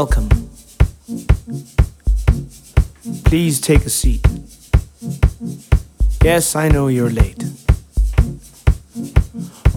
[0.00, 0.28] Welcome.
[3.26, 4.26] Please take a seat.
[6.20, 7.40] Yes, I know you're late.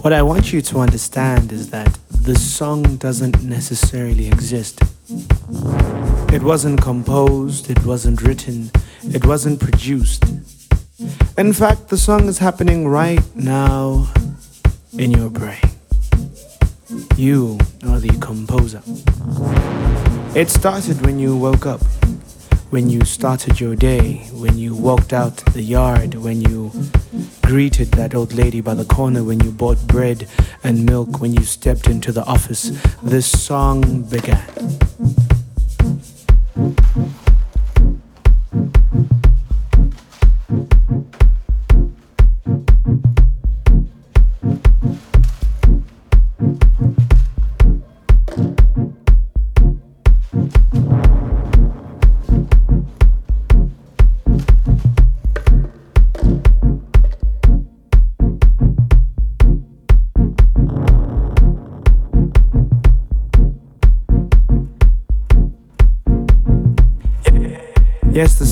[0.02, 4.82] What I want you to understand is that the song doesn't necessarily exist.
[6.32, 8.72] It wasn't composed, it wasn't written,
[9.04, 10.24] it wasn't produced.
[11.38, 14.12] In fact, the song is happening right now
[14.94, 15.62] in your brain.
[17.16, 18.82] You are the composer.
[20.34, 21.82] It started when you woke up,
[22.70, 26.70] when you started your day, when you walked out the yard, when you
[27.42, 30.28] greeted that old lady by the corner, when you bought bread
[30.62, 32.70] and milk, when you stepped into the office.
[33.02, 35.37] This song began.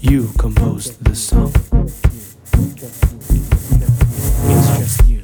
[0.00, 1.52] You composed the song.
[4.48, 5.19] It's just you.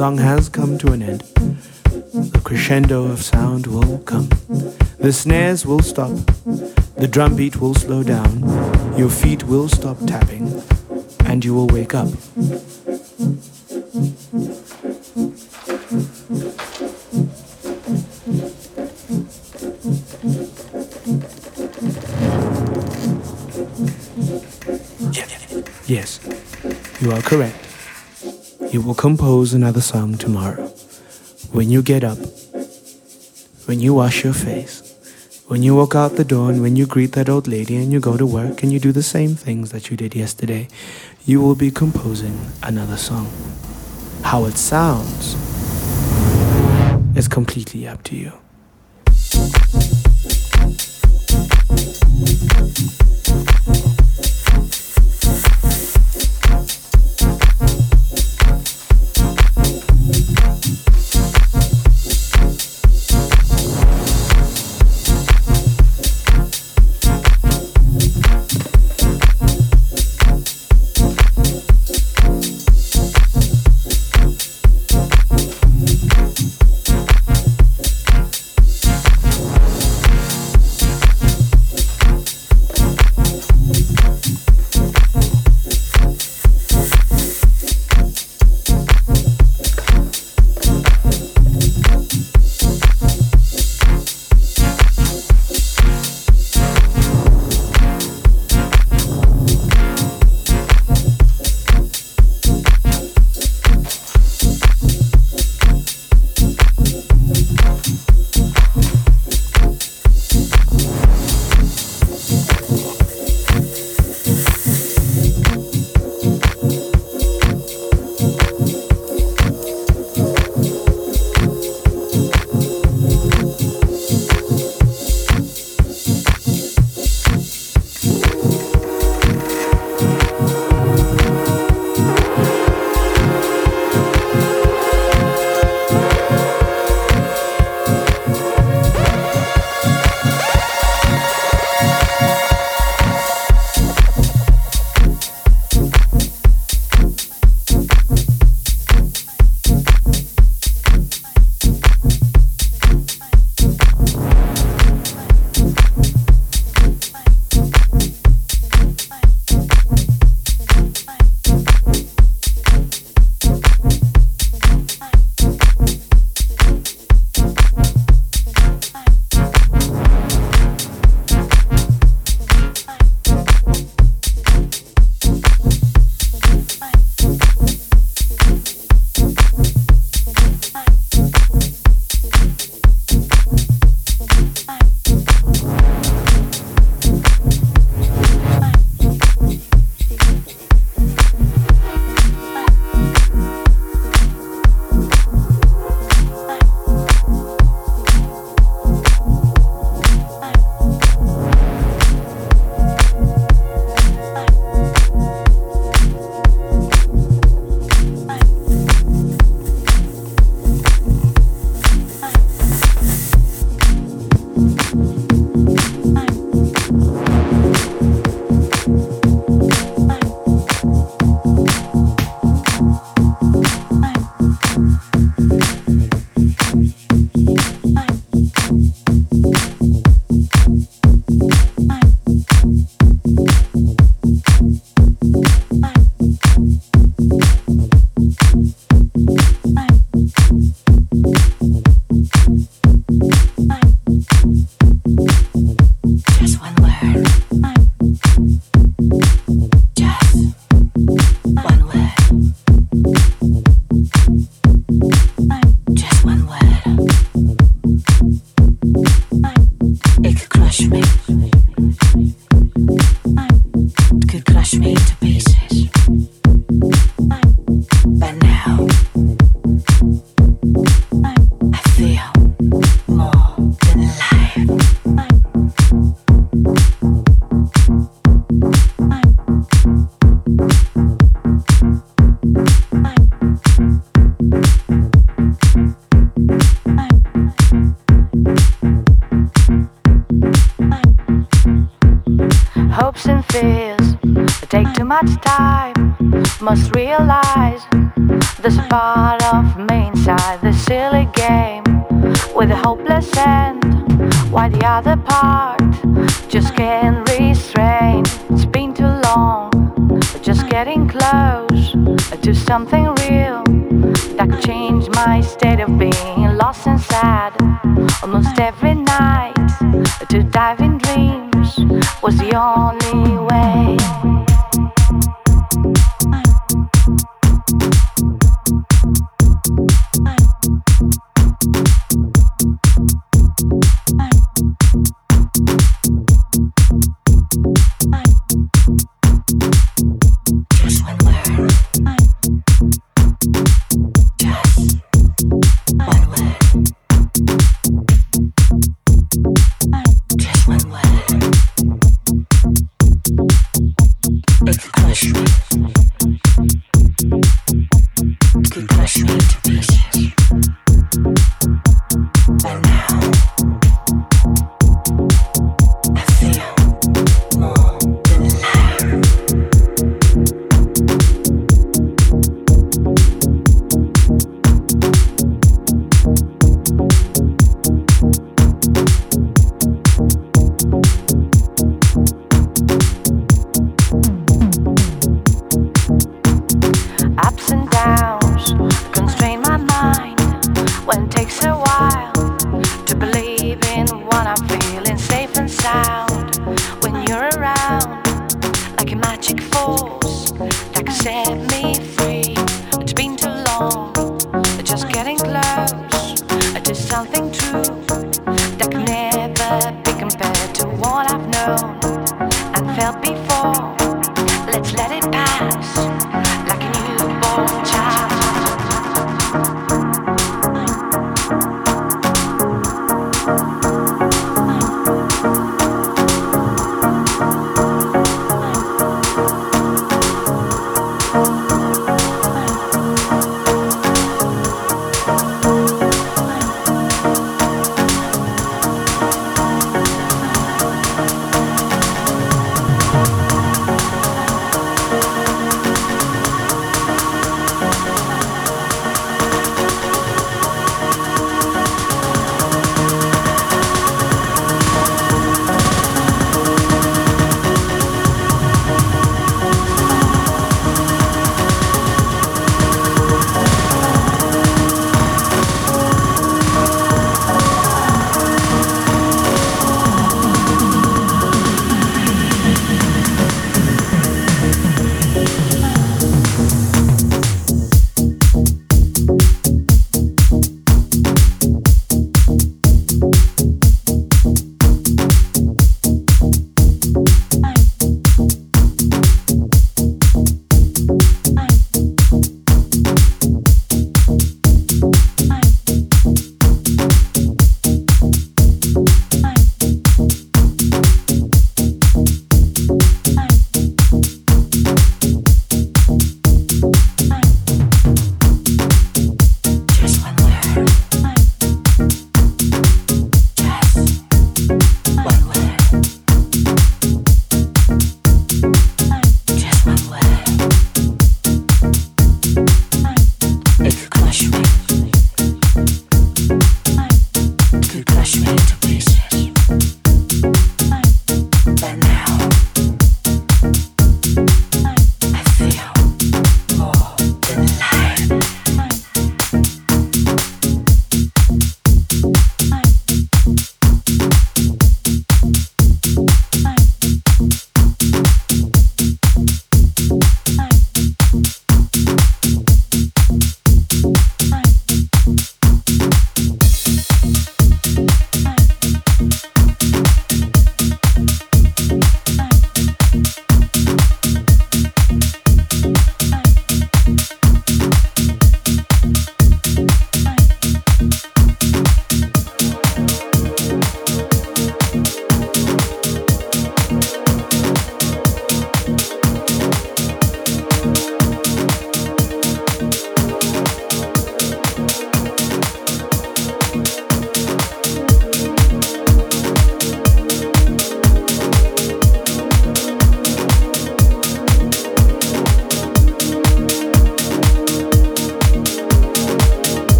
[0.00, 1.20] Song has come to an end.
[1.20, 4.30] The crescendo of sound will come.
[4.98, 6.12] The snares will stop.
[6.96, 8.40] The drum beat will slow down.
[8.96, 10.62] Your feet will stop tapping.
[11.26, 12.08] And you will wake up.
[25.86, 26.20] Yes,
[27.02, 27.59] you are correct.
[28.80, 30.66] You will compose another song tomorrow.
[31.52, 32.16] When you get up,
[33.66, 34.96] when you wash your face,
[35.48, 38.00] when you walk out the door and when you greet that old lady and you
[38.00, 40.66] go to work and you do the same things that you did yesterday,
[41.26, 43.30] you will be composing another song.
[44.22, 45.34] How it sounds
[47.14, 48.32] is completely up to you.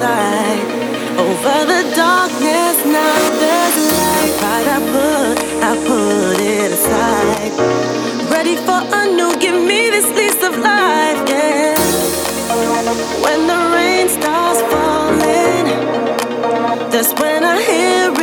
[0.00, 0.64] light
[1.24, 2.76] over the darkness.
[2.96, 4.30] Now there's light.
[4.30, 5.36] The Pride I put,
[5.68, 7.52] I put it aside.
[8.32, 9.30] Ready for a new.
[9.38, 11.20] Give me this lease of life.
[11.28, 11.76] Yeah.
[13.24, 15.66] When the rain starts falling,
[16.90, 18.19] that's when I hear.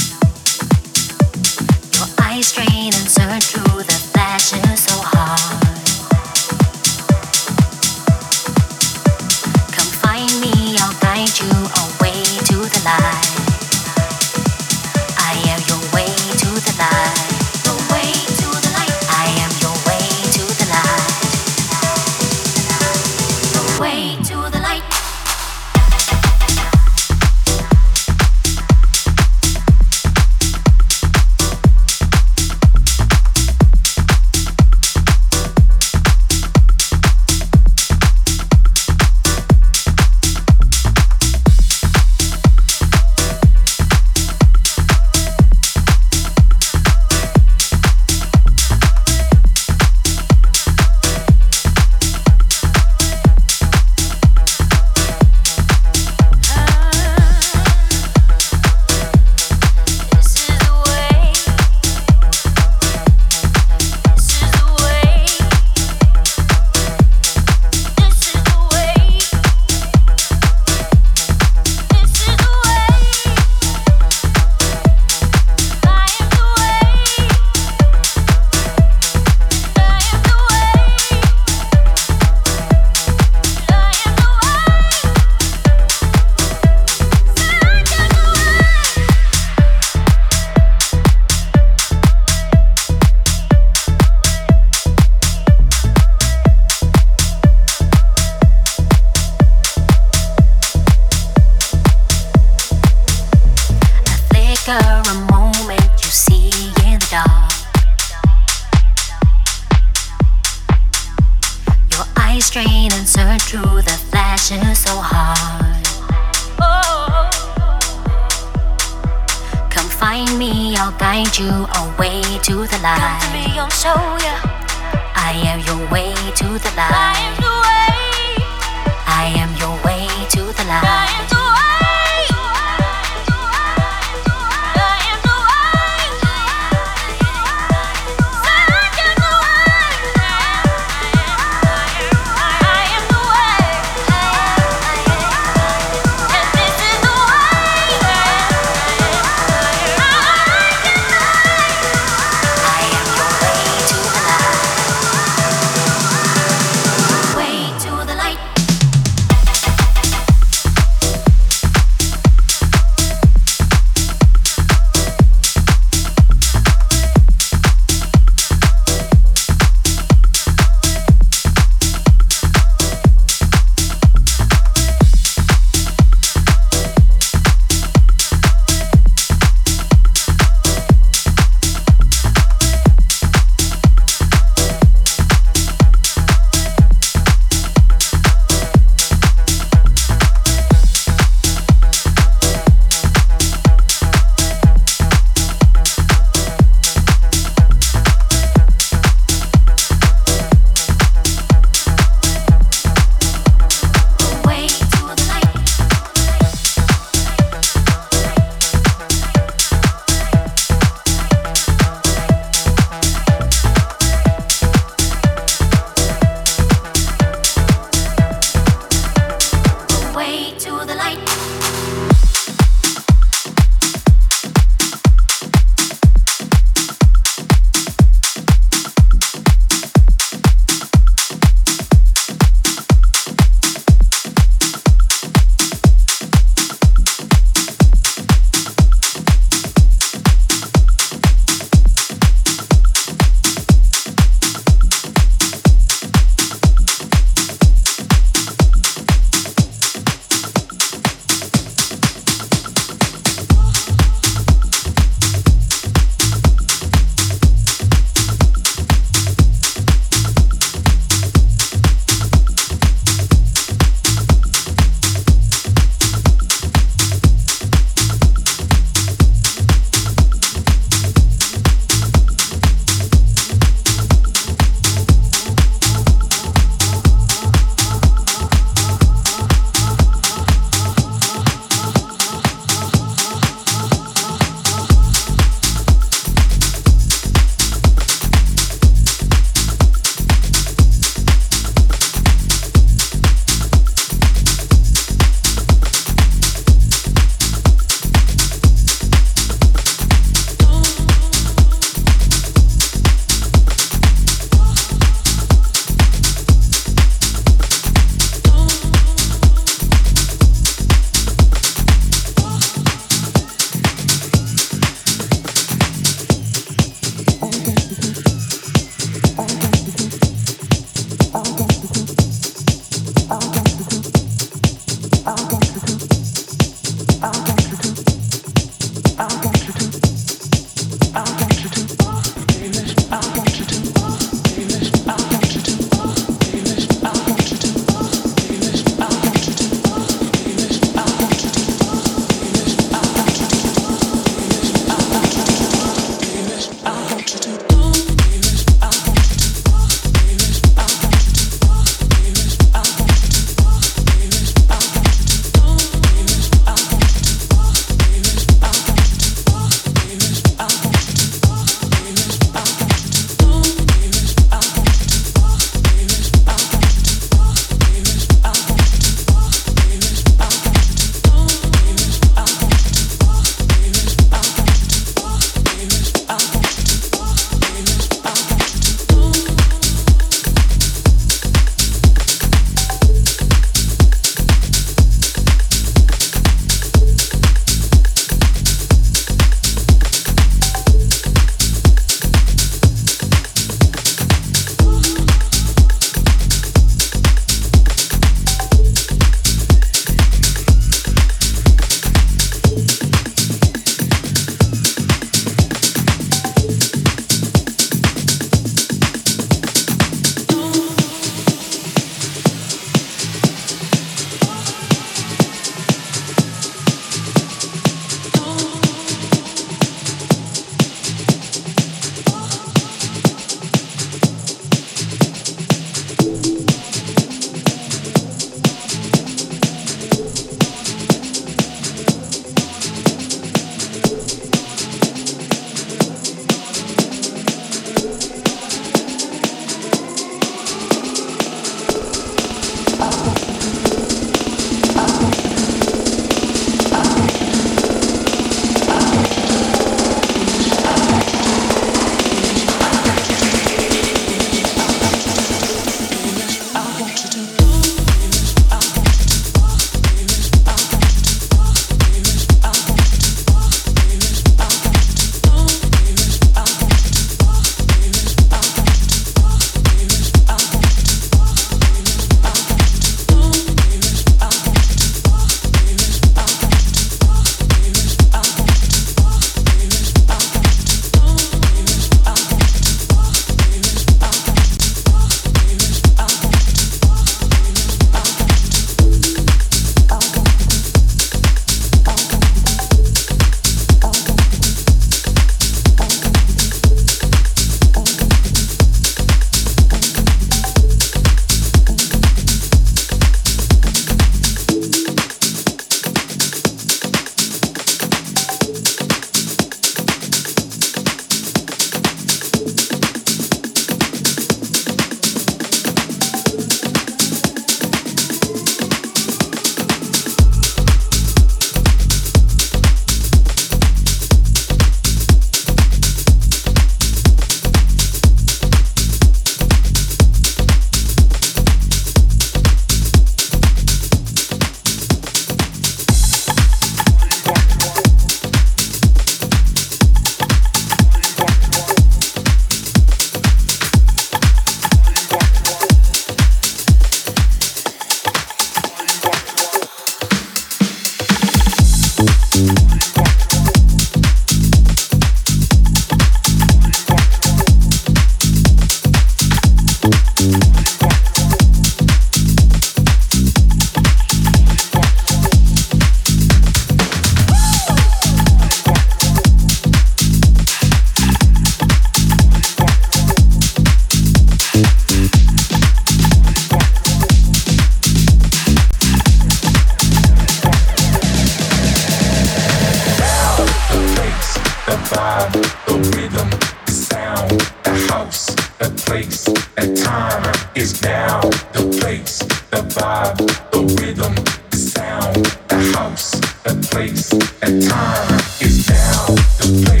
[598.61, 598.85] This
[599.25, 600.00] for the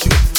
[0.00, 0.31] people.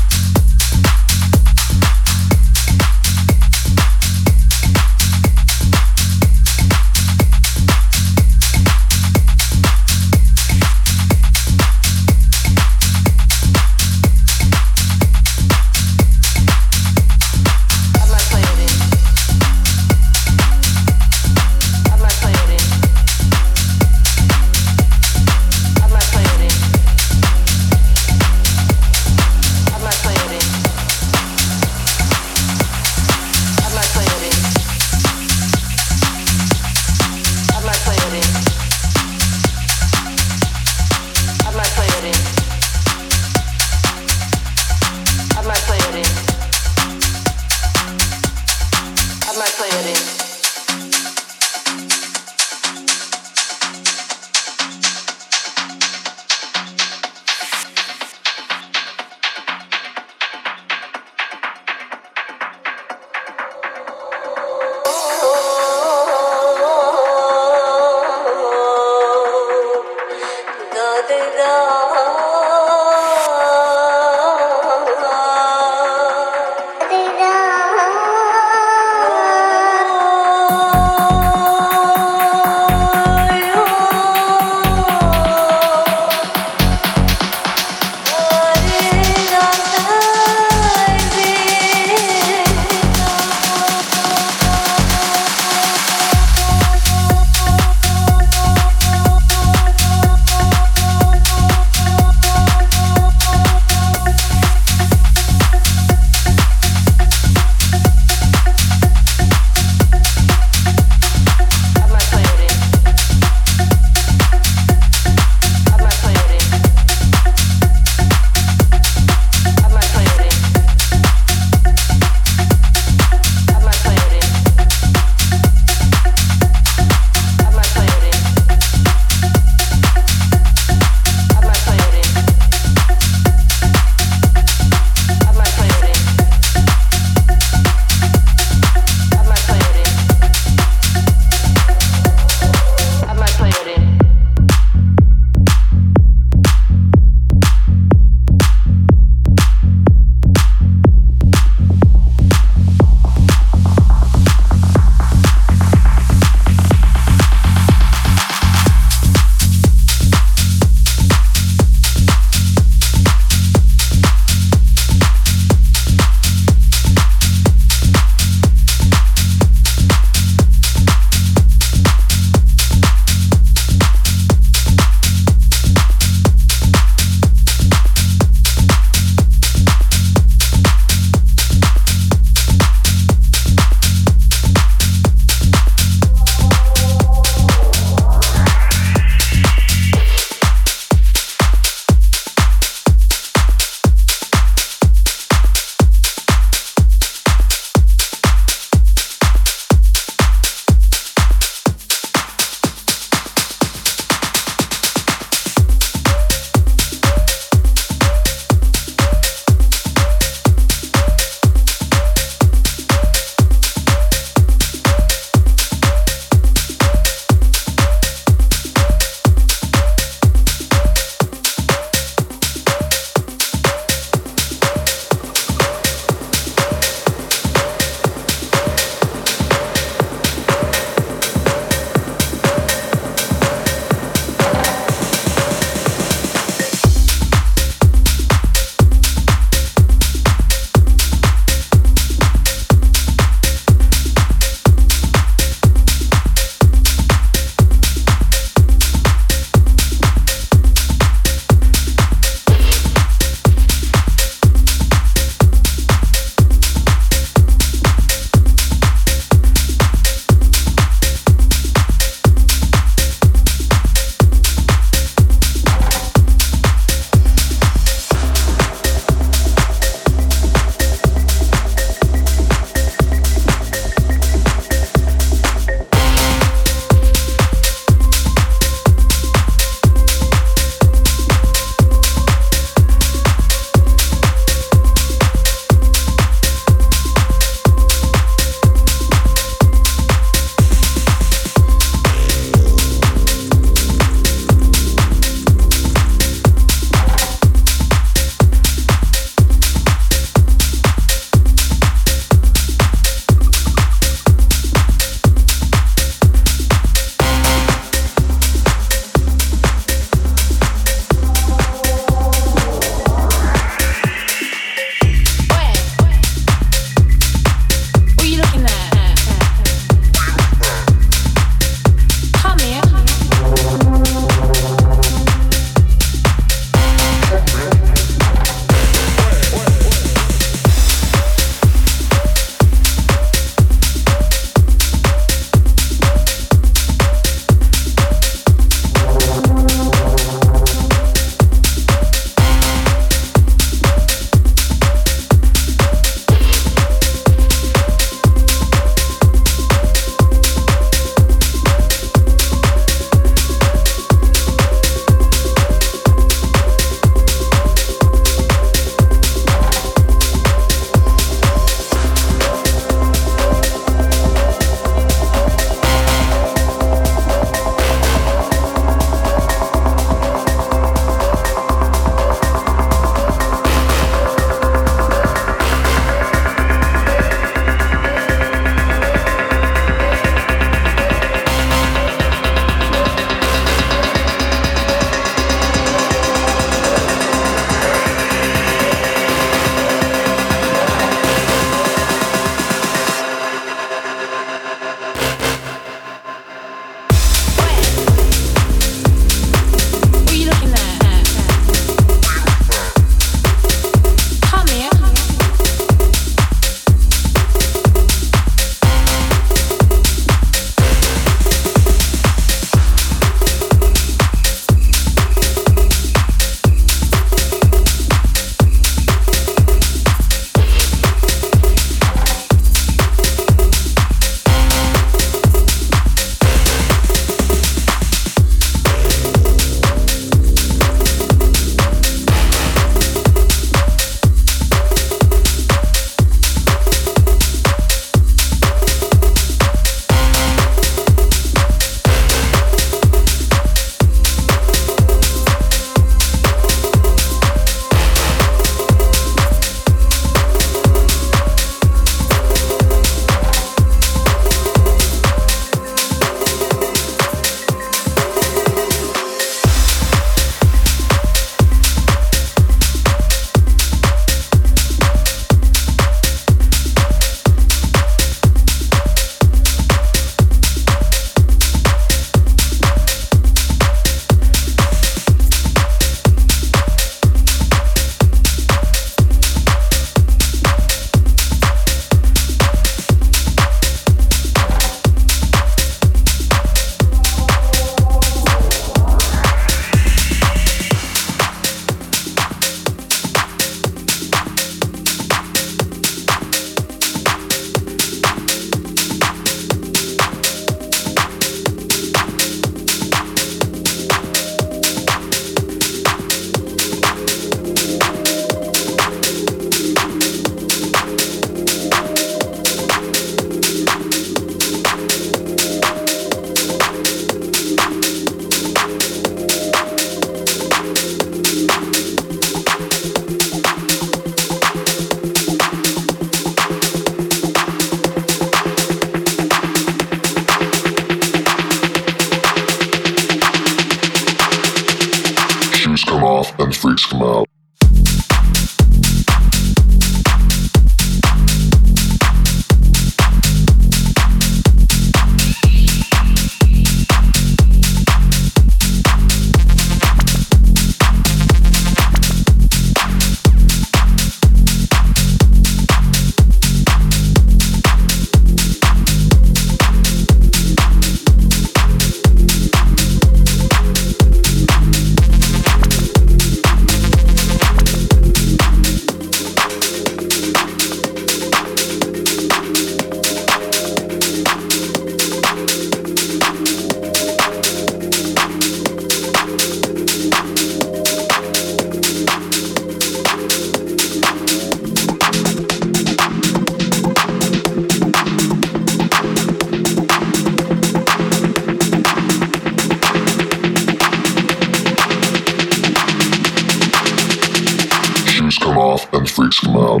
[599.12, 600.00] and freaks them out.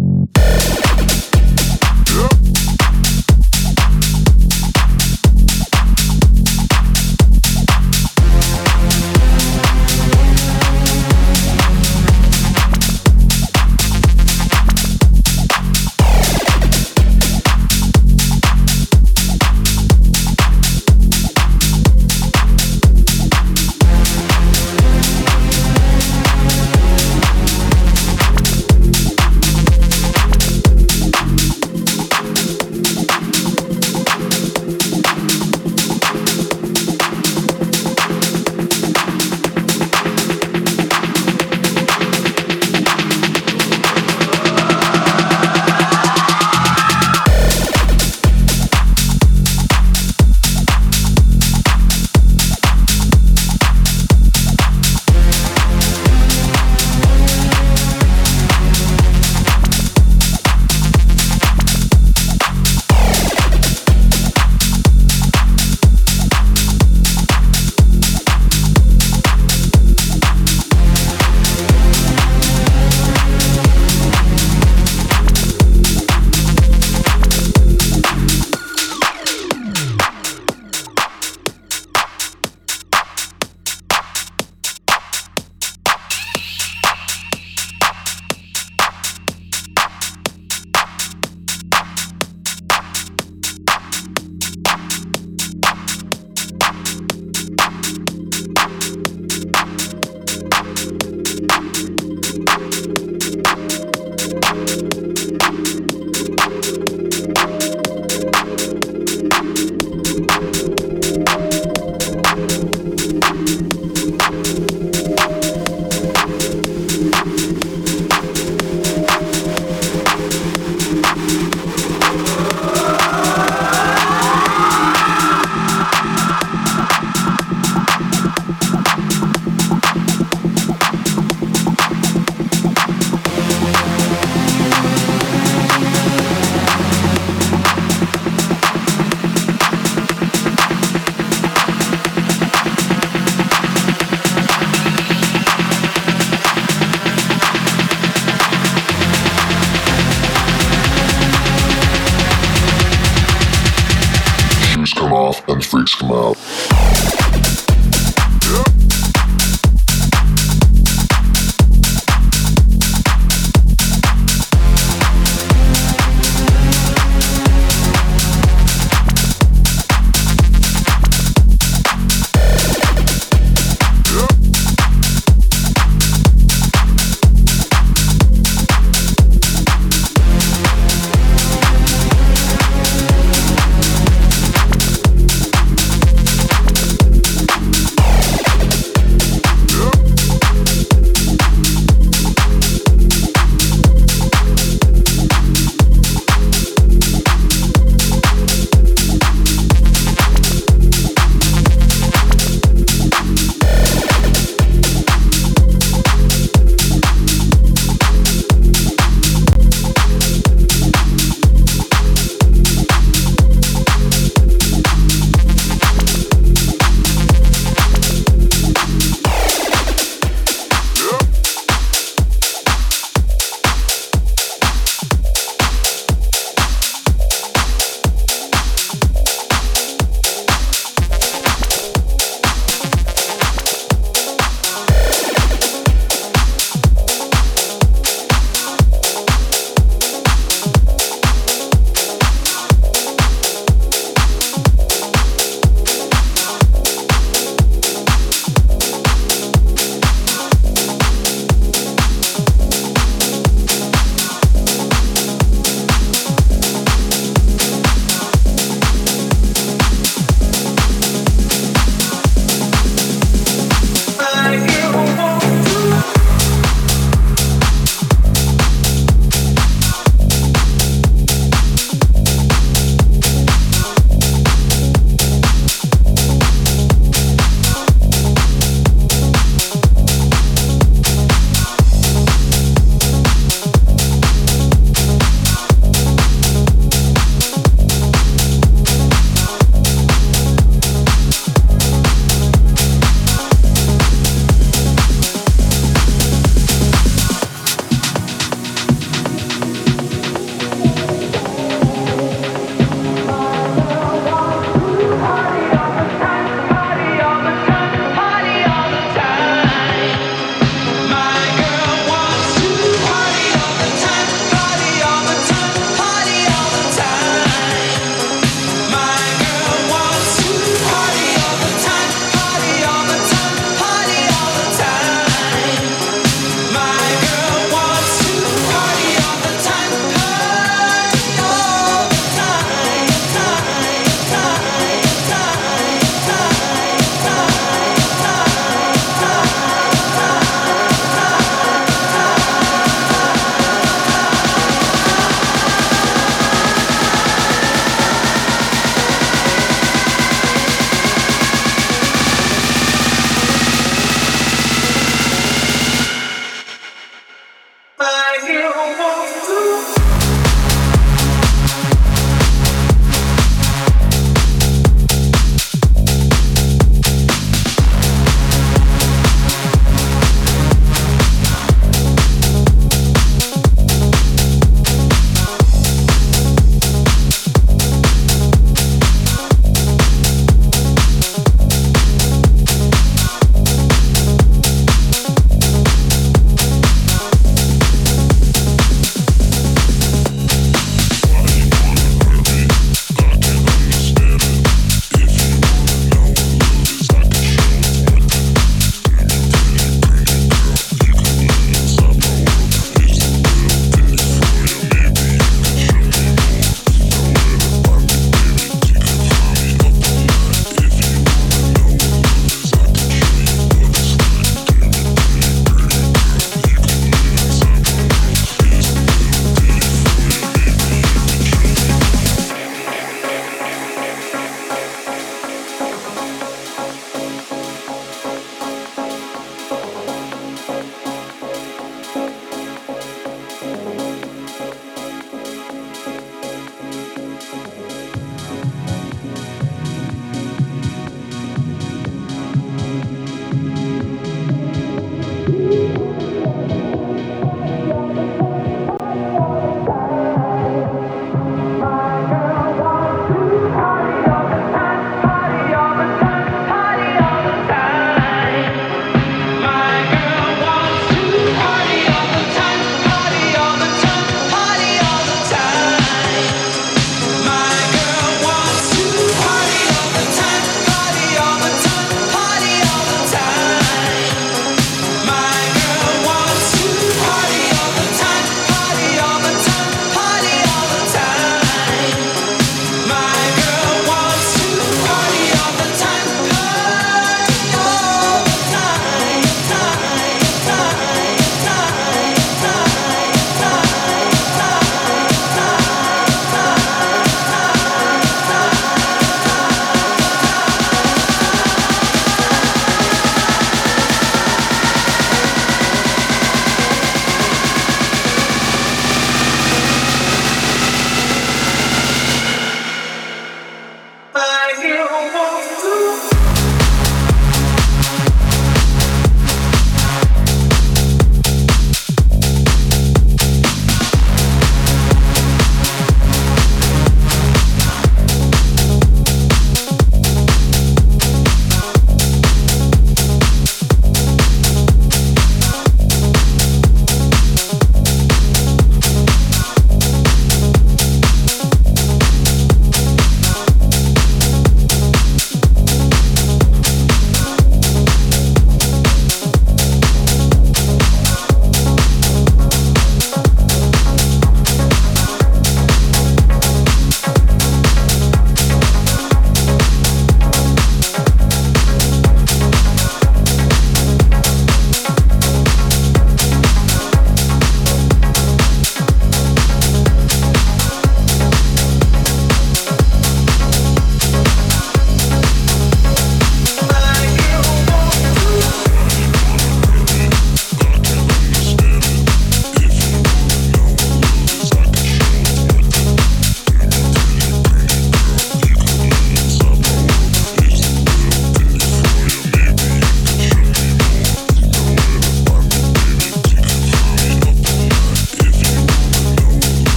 [2.14, 2.53] Yeah.